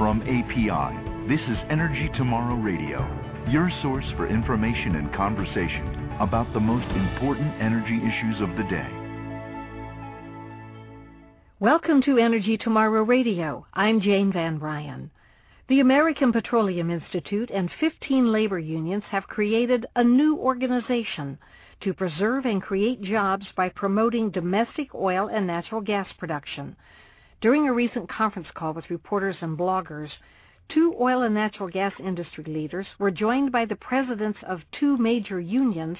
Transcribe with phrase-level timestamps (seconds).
[0.00, 3.00] From API, this is Energy Tomorrow Radio,
[3.50, 8.88] your source for information and conversation about the most important energy issues of the day.
[11.58, 13.66] Welcome to Energy Tomorrow Radio.
[13.74, 15.10] I'm Jane Van Ryan.
[15.68, 21.36] The American Petroleum Institute and 15 labor unions have created a new organization
[21.82, 26.74] to preserve and create jobs by promoting domestic oil and natural gas production.
[27.40, 30.10] During a recent conference call with reporters and bloggers,
[30.68, 35.40] two oil and natural gas industry leaders were joined by the presidents of two major
[35.40, 35.96] unions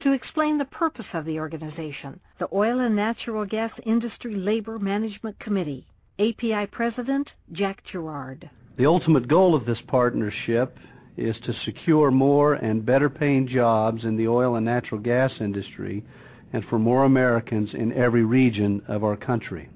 [0.00, 5.38] to explain the purpose of the organization, the Oil and Natural Gas Industry Labor Management
[5.38, 5.86] Committee.
[6.18, 8.50] API President Jack Gerard.
[8.76, 10.76] The ultimate goal of this partnership
[11.16, 16.04] is to secure more and better paying jobs in the oil and natural gas industry
[16.52, 19.68] and for more Americans in every region of our country.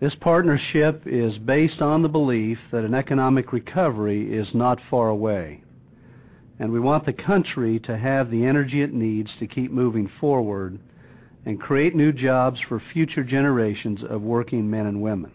[0.00, 5.62] This partnership is based on the belief that an economic recovery is not far away
[6.60, 10.78] and we want the country to have the energy it needs to keep moving forward
[11.46, 15.32] and create new jobs for future generations of working men and women.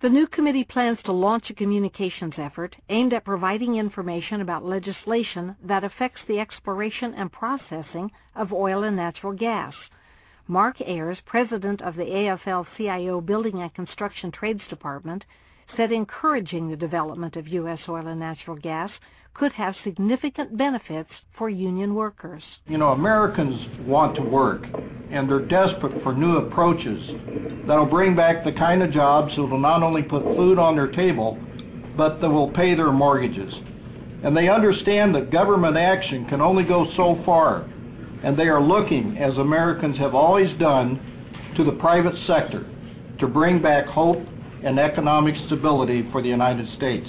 [0.00, 5.56] The new committee plans to launch a communications effort aimed at providing information about legislation
[5.62, 9.74] that affects the exploration and processing of oil and natural gas.
[10.48, 15.24] Mark Ayers, president of the AFL-CIO Building and Construction Trades Department,
[15.76, 17.80] said encouraging the development of U.S.
[17.88, 18.90] oil and natural gas
[19.34, 22.44] could have significant benefits for union workers.
[22.66, 24.62] You know, Americans want to work,
[25.10, 27.04] and they're desperate for new approaches
[27.66, 30.92] that'll bring back the kind of jobs that will not only put food on their
[30.92, 31.36] table,
[31.96, 33.52] but that will pay their mortgages.
[34.22, 37.68] And they understand that government action can only go so far,
[38.26, 42.66] and they are looking, as Americans have always done, to the private sector
[43.20, 44.18] to bring back hope
[44.64, 47.06] and economic stability for the United States.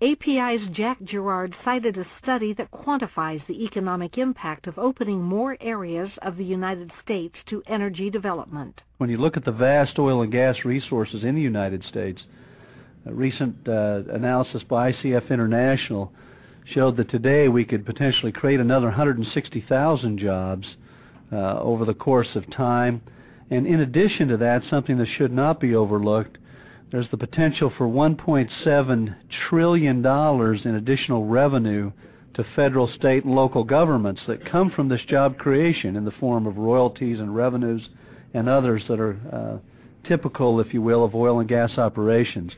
[0.00, 6.10] API's Jack Gerard cited a study that quantifies the economic impact of opening more areas
[6.22, 8.80] of the United States to energy development.
[8.98, 12.22] When you look at the vast oil and gas resources in the United States,
[13.06, 16.12] a recent uh, analysis by ICF International
[16.64, 20.66] showed that today we could potentially create another 160,000 jobs
[21.32, 23.02] uh, over the course of time.
[23.50, 26.38] And in addition to that, something that should not be overlooked
[26.94, 29.16] there's the potential for $1.7
[29.48, 31.90] trillion in additional revenue
[32.34, 36.46] to federal, state, and local governments that come from this job creation in the form
[36.46, 37.88] of royalties and revenues
[38.32, 42.52] and others that are uh, typical, if you will, of oil and gas operations.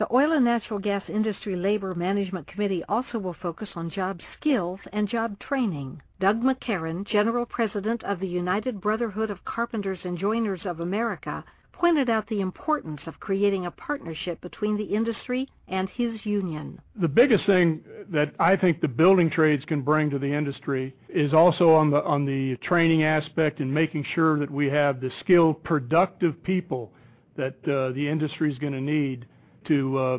[0.00, 4.80] The Oil and Natural Gas Industry Labor Management Committee also will focus on job skills
[4.94, 6.00] and job training.
[6.18, 11.44] Doug McCarron, General President of the United Brotherhood of Carpenters and Joiners of America,
[11.74, 16.80] pointed out the importance of creating a partnership between the industry and his union.
[16.98, 21.34] The biggest thing that I think the building trades can bring to the industry is
[21.34, 25.62] also on the on the training aspect and making sure that we have the skilled,
[25.62, 26.90] productive people
[27.36, 29.26] that uh, the industry is going to need
[29.66, 30.18] to uh,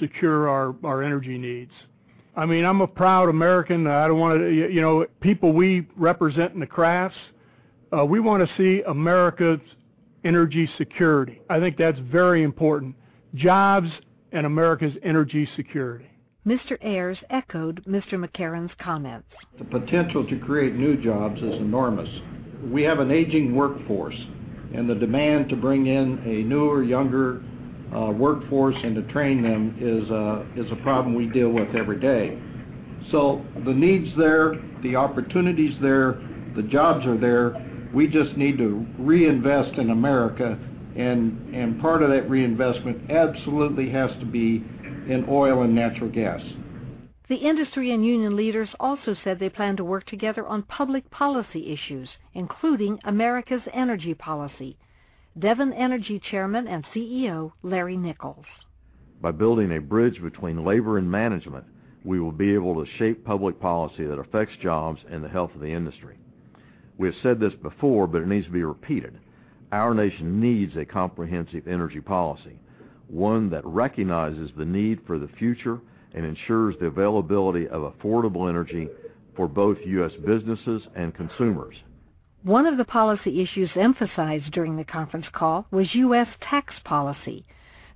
[0.00, 1.72] secure our, our energy needs.
[2.36, 3.86] I mean, I'm a proud American.
[3.86, 7.16] I don't want to, you know, people we represent in the crafts.
[7.96, 9.60] Uh, we want to see America's
[10.24, 11.40] energy security.
[11.48, 12.94] I think that's very important.
[13.34, 13.88] Jobs
[14.32, 16.10] and America's energy security.
[16.46, 16.76] Mr.
[16.82, 18.12] Ayers echoed Mr.
[18.14, 19.28] McCarron's comments.
[19.58, 22.08] The potential to create new jobs is enormous.
[22.70, 24.14] We have an aging workforce,
[24.74, 27.42] and the demand to bring in a newer, younger
[27.92, 32.38] workforce and to train them is, uh, is a problem we deal with every day.
[33.10, 36.20] So the needs there, the opportunities there,
[36.56, 37.54] the jobs are there,
[37.94, 40.58] we just need to reinvest in America,
[40.96, 44.64] and, and part of that reinvestment absolutely has to be
[45.08, 46.40] in oil and natural gas.
[47.28, 51.72] The industry and union leaders also said they plan to work together on public policy
[51.72, 54.76] issues, including America's energy policy.
[55.38, 58.46] Devon Energy Chairman and CEO Larry Nichols.
[59.20, 61.66] By building a bridge between labor and management,
[62.04, 65.60] we will be able to shape public policy that affects jobs and the health of
[65.60, 66.16] the industry.
[66.96, 69.18] We have said this before, but it needs to be repeated.
[69.72, 72.58] Our nation needs a comprehensive energy policy,
[73.08, 75.80] one that recognizes the need for the future
[76.14, 78.88] and ensures the availability of affordable energy
[79.34, 80.12] for both U.S.
[80.24, 81.76] businesses and consumers.
[82.46, 86.28] One of the policy issues emphasized during the conference call was U.S.
[86.40, 87.44] tax policy.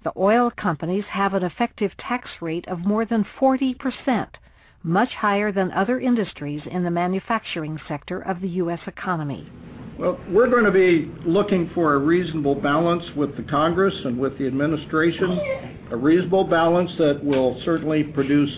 [0.02, 4.38] The oil companies have an effective tax rate of more than 40 percent,
[4.82, 8.80] much higher than other industries in the manufacturing sector of the U.S.
[8.88, 9.48] economy.
[9.96, 14.36] Well, we're going to be looking for a reasonable balance with the Congress and with
[14.36, 18.50] the administration, a reasonable balance that will certainly produce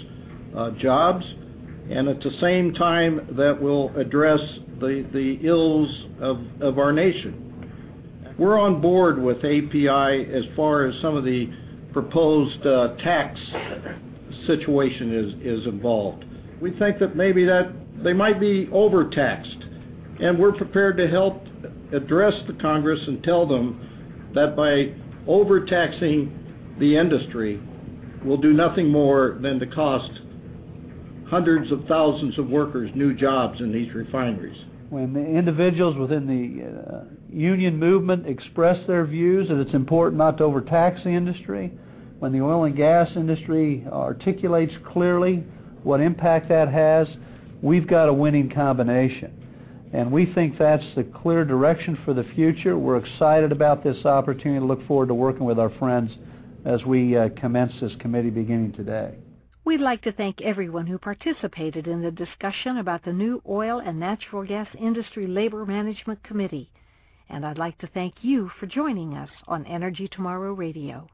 [0.56, 1.26] uh, jobs,
[1.90, 4.40] and at the same time that will address
[4.80, 5.88] the, ills
[6.20, 7.48] of, of our nation.
[8.38, 11.48] We're on board with API as far as some of the
[11.92, 13.38] proposed uh, tax
[14.46, 16.24] situation is, is involved.
[16.60, 19.64] We think that maybe that they might be overtaxed,
[20.20, 21.46] and we're prepared to help
[21.92, 24.94] address the Congress and tell them that by
[25.26, 26.38] overtaxing
[26.78, 27.60] the industry
[28.24, 30.10] we'll do nothing more than to cost
[31.32, 34.66] hundreds of thousands of workers new jobs in these refineries.
[34.90, 40.36] When the individuals within the uh, union movement express their views that it's important not
[40.36, 41.72] to overtax the industry,
[42.18, 45.42] when the oil and gas industry articulates clearly
[45.84, 47.08] what impact that has,
[47.62, 49.32] we've got a winning combination.
[49.94, 52.76] And we think that's the clear direction for the future.
[52.76, 54.60] We're excited about this opportunity.
[54.60, 56.10] Look forward to working with our friends
[56.66, 59.14] as we uh, commence this committee beginning today.
[59.64, 64.00] We'd like to thank everyone who participated in the discussion about the new Oil and
[64.00, 66.68] Natural Gas Industry Labor Management Committee.
[67.28, 71.08] And I'd like to thank you for joining us on Energy Tomorrow Radio.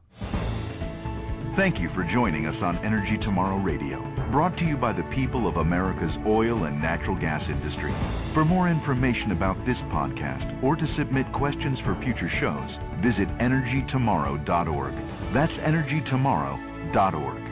[1.57, 4.01] Thank you for joining us on Energy Tomorrow Radio,
[4.31, 7.93] brought to you by the people of America's oil and natural gas industry.
[8.33, 12.71] For more information about this podcast or to submit questions for future shows,
[13.03, 14.95] visit energytomorrow.org.
[15.35, 17.48] That's energytomorrow.org.